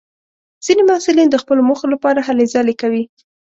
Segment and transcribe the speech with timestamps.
[0.65, 3.03] ځینې محصلین د خپلو موخو لپاره هلې ځلې کوي.